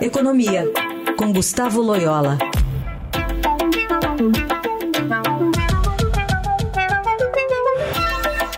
[0.00, 0.64] Economia,
[1.18, 2.38] com Gustavo Loyola.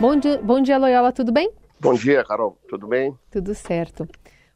[0.01, 1.51] Bom dia, bom dia, Loyola, tudo bem?
[1.81, 3.13] Bom dia, Carol, tudo bem?
[3.29, 4.07] Tudo certo.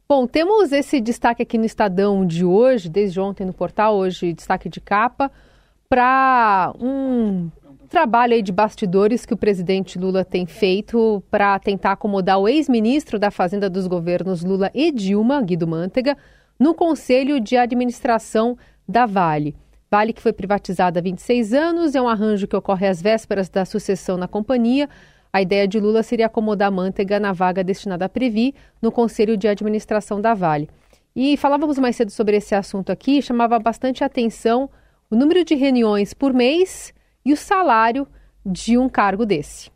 [0.07, 4.69] Bom, temos esse destaque aqui no Estadão de hoje, desde ontem no portal, hoje destaque
[4.69, 5.29] de capa,
[5.89, 7.49] para um
[7.89, 13.19] trabalho aí de bastidores que o presidente Lula tem feito para tentar acomodar o ex-ministro
[13.19, 16.17] da Fazenda dos governos Lula e Dilma, Guido Mantega,
[16.59, 18.57] no Conselho de Administração
[18.87, 19.55] da Vale.
[19.89, 23.63] Vale que foi privatizada há 26 anos, é um arranjo que ocorre às vésperas da
[23.63, 24.89] sucessão na companhia.
[25.31, 29.47] A ideia de Lula seria acomodar Mantega na vaga destinada a Previ no Conselho de
[29.47, 30.69] Administração da Vale.
[31.15, 34.69] E falávamos mais cedo sobre esse assunto aqui, chamava bastante atenção
[35.09, 36.93] o número de reuniões por mês
[37.23, 38.07] e o salário
[38.45, 39.71] de um cargo desse.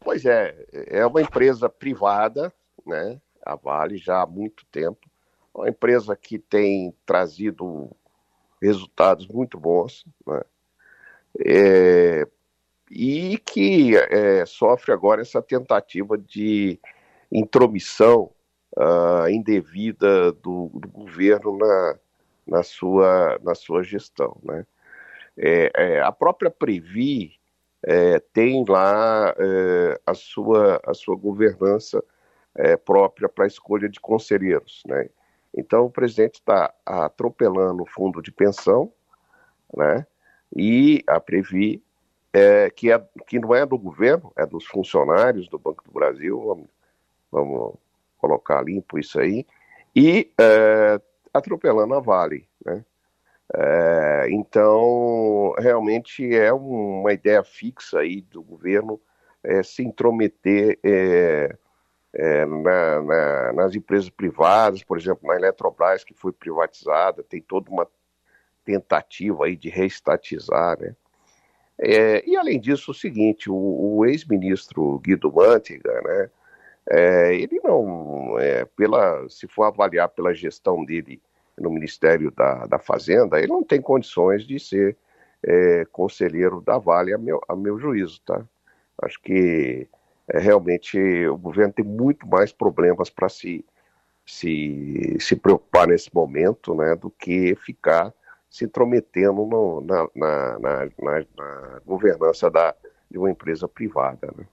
[0.00, 2.52] Pois é, é uma empresa privada,
[2.86, 3.20] né?
[3.44, 5.00] A Vale já há muito tempo,
[5.54, 7.90] uma empresa que tem trazido
[8.60, 10.42] resultados muito bons, né?
[11.44, 12.26] É,
[12.90, 16.78] e que é, sofre agora essa tentativa de
[17.30, 18.30] intromissão
[18.76, 21.98] uh, indevida do, do, governo na,
[22.46, 24.36] na, sua, na sua gestão.
[24.42, 24.66] Né?
[25.38, 27.32] É, é, a própria Previ
[27.82, 32.02] é, tem lá é, a, sua, a sua governança
[32.84, 34.82] própria para a escolha de conselheiros.
[34.86, 35.08] Né?
[35.54, 38.92] Então, o presidente está atropelando o fundo de pensão
[39.74, 40.06] né?
[40.54, 41.82] e a Previ,
[42.32, 46.40] é, que, é, que não é do governo, é dos funcionários do Banco do Brasil,
[46.40, 46.68] vamos,
[47.30, 47.74] vamos
[48.18, 49.46] colocar limpo isso aí,
[49.94, 50.30] e
[51.34, 52.48] atropelando a Vale.
[52.64, 52.84] Né?
[53.54, 58.98] É, então, realmente é uma ideia fixa aí do governo
[59.42, 61.54] é, se intrometer é,
[62.14, 67.70] é, na, na, nas empresas privadas, por exemplo, na Eletrobras, que foi privatizada, tem toda
[67.70, 67.86] uma
[68.64, 70.94] tentativa aí de reestatizar, né?
[71.78, 76.30] É, e além disso, o seguinte, o, o ex-ministro Guido Mantega, né,
[76.88, 78.34] é, ele não,
[78.76, 81.20] pela, se for avaliar pela gestão dele
[81.58, 84.96] no Ministério da, da Fazenda, ele não tem condições de ser
[85.42, 88.44] é, conselheiro da Vale, a meu, a meu juízo, tá?
[89.02, 89.88] Acho que
[90.28, 93.64] é, realmente o governo tem muito mais problemas para se,
[94.24, 98.12] se, se preocupar nesse momento, né, do que ficar
[98.48, 100.86] se intrometendo no, na, na, na,
[101.36, 102.74] na, governança da,
[103.10, 104.32] de uma empresa privada.
[104.36, 104.44] Né?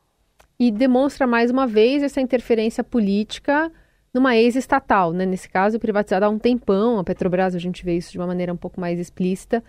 [0.57, 3.69] E demonstra mais uma vez essa interferência política
[4.13, 5.25] numa ex-estatal, né?
[5.25, 6.97] Nesse caso, privatizada há um tempão.
[6.97, 9.63] A Petrobras, a gente vê isso de uma maneira um pouco mais explícita.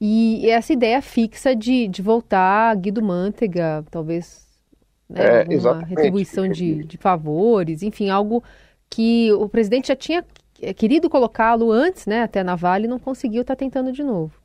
[0.00, 4.48] E essa ideia fixa de, de voltar Guido Mantega, talvez
[5.12, 8.42] né, é, uma retribuição de, de favores, enfim, algo
[8.88, 10.24] que o presidente já tinha
[10.76, 14.40] querido colocá-lo antes, né, até na Vale, e não conseguiu, está tentando de novo.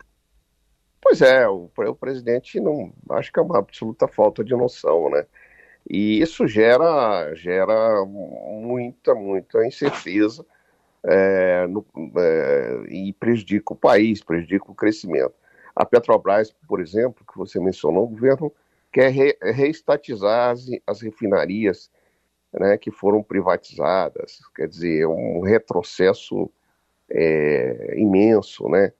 [1.02, 5.26] Pois é, o, o presidente não acho que é uma absoluta falta de noção, né?
[5.90, 10.46] E isso gera, gera muita, muita incerteza
[11.04, 11.86] é, no,
[12.18, 15.34] é, e prejudica o país, prejudica o crescimento.
[15.74, 18.52] A Petrobras, por exemplo, que você mencionou, o governo
[18.98, 21.92] quer re, reestatizar as, as refinarias
[22.52, 26.50] né, que foram privatizadas, quer dizer, um retrocesso
[27.08, 28.92] é, imenso, né?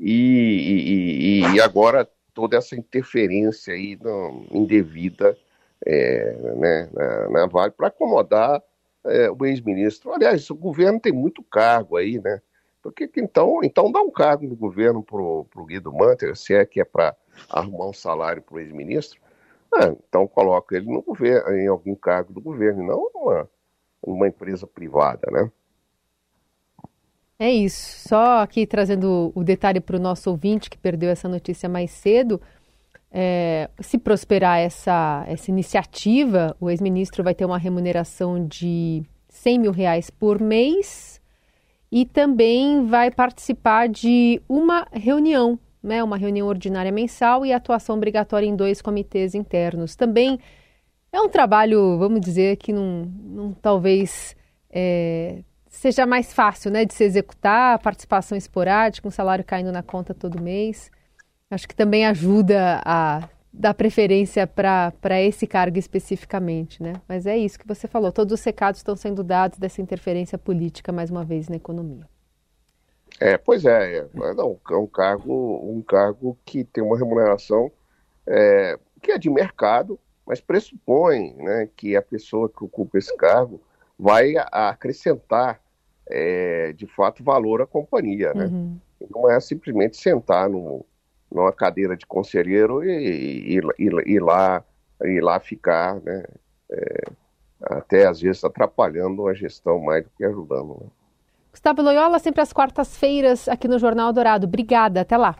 [0.00, 5.36] E, e, e, agora toda essa interferência aí não, indevida
[5.84, 8.62] é, né, na, na Vale para acomodar
[9.04, 10.14] é, o ex-ministro.
[10.14, 12.40] Aliás, o governo tem muito cargo aí, né?
[12.80, 16.80] Porque então, então dá um cargo no governo para o Guido Mantega, se é que
[16.80, 17.14] é para
[17.50, 19.20] arrumar um salário para o ex-ministro,
[19.74, 23.50] ah, então coloca ele no governo, em algum cargo do governo, não numa,
[24.06, 25.50] numa empresa privada, né?
[27.38, 28.08] É isso.
[28.08, 32.40] Só aqui trazendo o detalhe para o nosso ouvinte que perdeu essa notícia mais cedo.
[33.10, 39.72] É, se prosperar essa, essa iniciativa, o ex-ministro vai ter uma remuneração de 100 mil
[39.72, 41.20] reais por mês
[41.90, 48.46] e também vai participar de uma reunião, né, uma reunião ordinária mensal e atuação obrigatória
[48.46, 49.96] em dois comitês internos.
[49.96, 50.38] Também
[51.12, 54.36] é um trabalho, vamos dizer, que não, não talvez
[54.70, 60.14] é, seja mais fácil né, de se executar, participação esporádica, um salário caindo na conta
[60.14, 60.90] todo mês.
[61.50, 66.94] Acho que também ajuda a dar preferência para esse cargo especificamente, né?
[67.06, 68.10] Mas é isso que você falou.
[68.10, 72.06] Todos os recados estão sendo dados dessa interferência política, mais uma vez, na economia.
[73.20, 77.70] É, pois é, é, não, é um cargo, um cargo que tem uma remuneração
[78.26, 83.60] é, que é de mercado, mas pressupõe né, que a pessoa que ocupa esse cargo
[83.98, 85.60] vai acrescentar
[86.06, 88.46] é, de fato, valor à companhia, né?
[88.46, 88.78] Uhum.
[89.10, 90.84] Não é simplesmente sentar no,
[91.30, 94.64] numa cadeira de conselheiro e, e, e, e lá,
[95.02, 96.24] e lá ficar, né?
[96.70, 97.02] É,
[97.62, 100.80] até às vezes atrapalhando a gestão mais do que ajudando.
[100.80, 100.86] Né?
[101.62, 104.48] Gustavo Loyola, sempre às quartas-feiras aqui no Jornal Dourado.
[104.48, 105.36] Obrigada, até lá.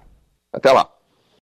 [0.52, 0.88] Até lá.